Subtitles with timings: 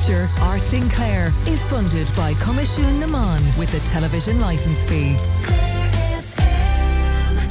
[0.00, 5.16] feature, Arts in Clare, is funded by Commission Naman with a television licence fee.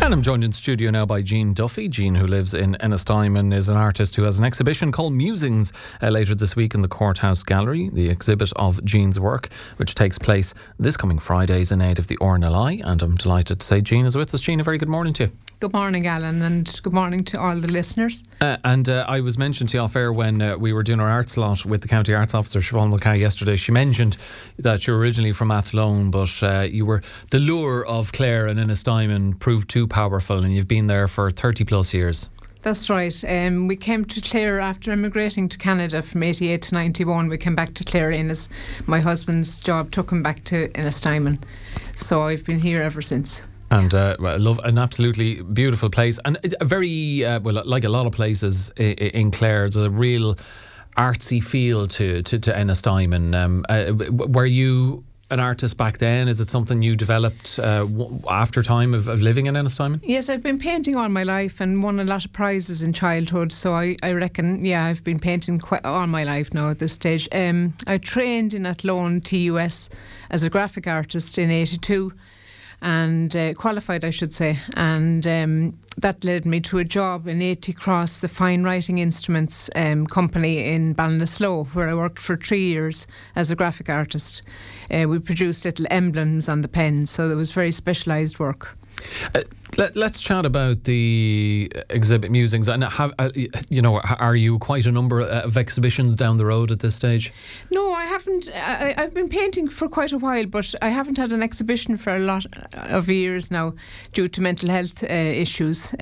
[0.01, 1.89] And I'm joined in studio now by Jean Duffy.
[1.89, 6.09] Jean, who lives in Ennistymon, is an artist who has an exhibition called Musings uh,
[6.09, 10.53] later this week in the Courthouse Gallery, the exhibit of Jean's work, which takes place
[10.79, 12.81] this coming Fridays in aid of the RNLI.
[12.83, 14.41] And I'm delighted to say Jean is with us.
[14.41, 15.31] Jean, a very good morning to you.
[15.61, 18.23] Good morning, Alan, and good morning to all the listeners.
[18.39, 21.01] Uh, and uh, I was mentioned to you off air when uh, we were doing
[21.01, 23.57] our arts lot with the County Arts Officer, Siobhan Mulcahy, yesterday.
[23.57, 24.15] She mentioned
[24.57, 29.37] that you're originally from Athlone, but uh, you were the lure of Clare and Ennistymon
[29.39, 32.29] proved too powerful, and you've been there for 30 plus years.
[32.61, 33.21] That's right.
[33.25, 37.27] Um, we came to Clare after emigrating to Canada from 88 to 91.
[37.27, 38.47] We came back to Clare as
[38.87, 41.41] my husband's job took him back to Ennistymon.
[41.95, 46.65] So I've been here ever since and uh, love an absolutely beautiful place, and a
[46.65, 50.37] very uh, well, like a lot of places in Clare, there's a real
[50.97, 53.35] artsy feel to to, to Ennistymon.
[53.35, 56.27] Um, uh, were you an artist back then?
[56.27, 57.87] Is it something you developed uh,
[58.27, 59.99] after time of, of, living in Ennistymon?
[60.03, 63.51] Yes, I've been painting all my life and won a lot of prizes in childhood.
[63.51, 66.93] So I, I reckon, yeah, I've been painting quite all my life now at this
[66.93, 67.29] stage.
[67.31, 69.89] Um, I trained in Athlone TUS
[70.29, 72.11] as a graphic artist in '82
[72.81, 74.59] and uh, qualified, I should say.
[74.75, 77.73] And um, that led me to a job in A.T.
[77.73, 83.07] Cross, the fine writing instruments um, company in Ballinasloe, where I worked for three years
[83.35, 84.41] as a graphic artist.
[84.89, 88.77] Uh, we produced little emblems on the pens, so it was very specialised work.
[89.33, 89.41] Uh,
[89.77, 93.29] let, us chat about the exhibit musings and have uh,
[93.69, 97.31] you know are you quite a number of exhibitions down the road at this stage?
[97.71, 98.49] No, I haven't.
[98.53, 102.15] I, have been painting for quite a while, but I haven't had an exhibition for
[102.15, 103.73] a lot of years now
[104.13, 105.93] due to mental health uh, issues.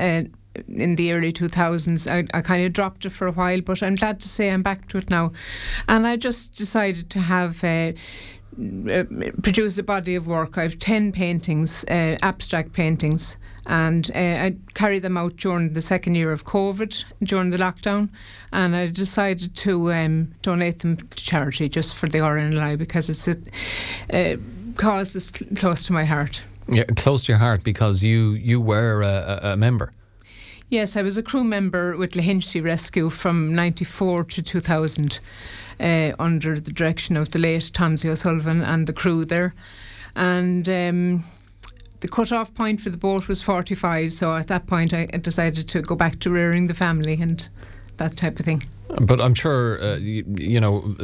[0.57, 2.11] Uh, in the early 2000s.
[2.11, 4.61] I, I kind of dropped it for a while, but I'm glad to say I'm
[4.61, 5.31] back to it now.
[5.87, 7.93] And I just decided to have uh,
[8.91, 9.03] uh,
[9.41, 10.57] produce a body of work.
[10.57, 15.81] I have 10 paintings, uh, abstract paintings, and uh, I carried them out during the
[15.81, 18.09] second year of COVID, during the lockdown,
[18.51, 23.27] and I decided to um, donate them to charity just for the RNLI because it's
[23.27, 23.37] a,
[24.11, 24.37] a
[24.75, 26.41] cause that's close to my heart.
[26.69, 29.91] Yeah, close to your heart because you, you were a, a member.
[30.69, 35.19] Yes, I was a crew member with Lahinch Sea Rescue from 94 to 2000
[35.79, 39.53] uh, under the direction of the late Tomsie O'Sullivan and the crew there.
[40.13, 41.23] And um,
[42.01, 45.81] the cut-off point for the boat was 45, so at that point I decided to
[45.81, 47.47] go back to rearing the family and
[47.95, 48.63] that type of thing.
[49.01, 50.95] But I'm sure, uh, you, you, know,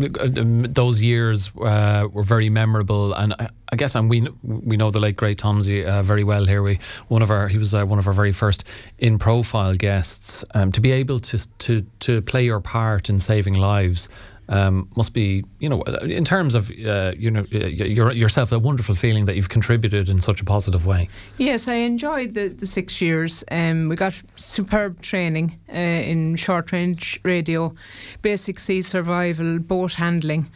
[0.00, 4.98] those years uh, were very memorable, and I, I, guess, and we we know the
[4.98, 6.62] late great Tomsie uh, very well here.
[6.62, 6.78] We
[7.08, 8.64] one of our he was uh, one of our very first
[8.98, 10.44] in profile guests.
[10.54, 14.08] Um, to be able to to to play your part in saving lives
[14.50, 18.96] um, must be, you know, in terms of, uh, you know, your, yourself, a wonderful
[18.96, 21.08] feeling that you've contributed in such a positive way.
[21.38, 23.44] Yes, I enjoyed the, the six years.
[23.50, 27.74] Um, we got superb training uh, in short range radio,
[28.22, 30.50] basic sea survival, boat handling.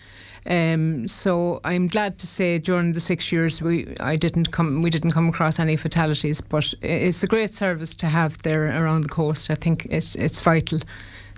[0.46, 4.90] Um, so I'm glad to say during the six years we I didn't come we
[4.90, 9.08] didn't come across any fatalities, but it's a great service to have there around the
[9.08, 9.50] coast.
[9.50, 10.80] I think it's it's vital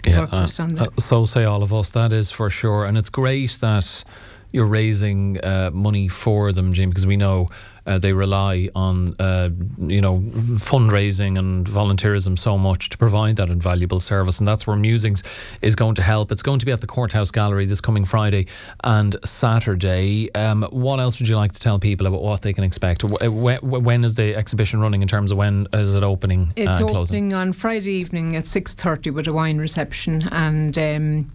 [0.07, 0.47] yeah, uh,
[0.79, 1.91] uh, so say all of us.
[1.91, 4.05] That is for sure, and it's great that
[4.53, 7.49] you're raising uh, money for them, Jim, because we know
[7.87, 9.49] uh, they rely on uh,
[9.79, 10.19] you know
[10.57, 15.23] fundraising and volunteerism so much to provide that invaluable service, and that's where Musings
[15.63, 16.33] is going to help.
[16.33, 18.47] It's going to be at the Courthouse Gallery this coming Friday
[18.83, 20.33] and Saturday.
[20.35, 23.05] Um, what else would you like to tell people about what they can expect?
[23.05, 26.53] When, when is the exhibition running in terms of when is it opening?
[26.57, 30.77] It's opening on Friday evening at six thirty with a wine reception and.
[30.77, 31.33] Um,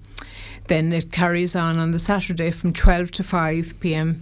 [0.67, 4.21] then it carries on on the Saturday from 12 to 5 pm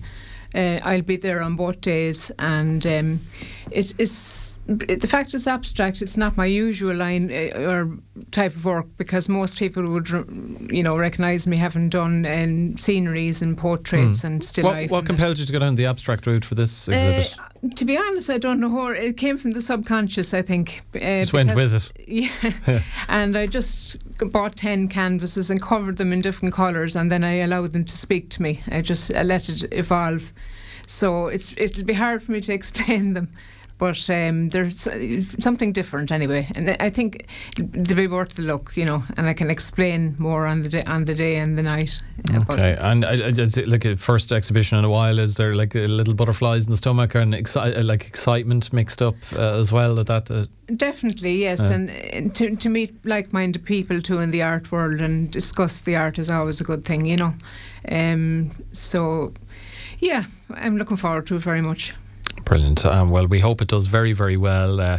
[0.56, 3.20] uh, I'll be there on both days, and um,
[3.72, 6.02] it is the fact it's abstract.
[6.02, 7.98] It's not my usual line uh, or
[8.32, 10.10] type of work because most people would,
[10.72, 14.26] you know, recognise me having done um, sceneries and portraits mm.
[14.26, 14.92] and still what, life.
[14.92, 17.36] What compelled you to go down the abstract route for this exhibit?
[17.40, 20.34] Uh, to be honest, I don't know how it came from the subconscious.
[20.34, 20.82] I think.
[20.96, 21.92] Uh, just went with it.
[22.08, 23.98] Yeah, and I just
[24.32, 27.98] bought ten canvases and covered them in different colours, and then I allowed them to
[27.98, 28.64] speak to me.
[28.72, 30.32] I just I let it evolve.
[30.88, 33.30] So it's it'll be hard for me to explain them
[33.80, 34.88] but um, there's
[35.40, 37.26] something different anyway, and I think
[37.58, 39.04] they'll be worth the look, you know.
[39.18, 42.02] And I can explain more on the day, on the day and the night.
[42.50, 45.18] Okay, and uh, it's like a first exhibition in a while.
[45.18, 49.16] Is there like little butterflies in the stomach and exci- uh, like excitement mixed up
[49.38, 49.98] uh, as well?
[49.98, 50.46] At that, uh,
[50.76, 55.32] definitely yes, uh, and to to meet like-minded people too in the art world and
[55.32, 57.34] discuss the art is always a good thing, you know.
[57.90, 59.34] Um, so,
[60.00, 61.94] yeah, I'm looking forward to it very much.
[62.50, 62.84] Brilliant.
[62.84, 64.80] Um, well, we hope it does very, very well.
[64.80, 64.98] Uh,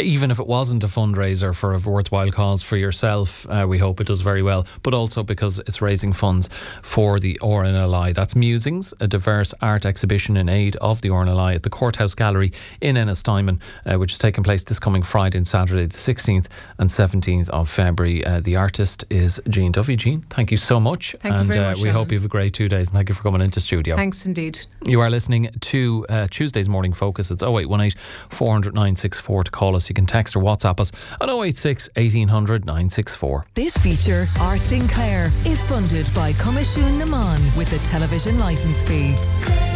[0.00, 4.00] even if it wasn't a fundraiser for a worthwhile cause for yourself, uh, we hope
[4.00, 6.48] it does very well, but also because it's raising funds
[6.82, 8.14] for the RNLI.
[8.14, 12.52] That's Musings, a diverse art exhibition in aid of the RNLI at the Courthouse Gallery
[12.80, 16.46] in Ennistymon, uh, which is taking place this coming Friday and Saturday, the 16th
[16.78, 18.24] and 17th of February.
[18.24, 19.96] Uh, the artist is Jean Duffy.
[19.96, 21.14] Jean, thank you so much.
[21.20, 22.96] Thank and you very uh, much, we hope you have a great two days and
[22.96, 23.96] thank you for coming into studio.
[23.96, 24.60] Thanks indeed.
[24.84, 27.30] You are listening to uh, Tuesday's Morning Focus.
[27.30, 27.92] It's 0818
[28.30, 29.88] 400 964 to call call us.
[29.88, 33.44] You can text or WhatsApp us on 086 1800 964.
[33.54, 38.82] This feature, Arts in Clare, is funded by Coimisiún na Meán with the television licence
[38.84, 39.67] fee.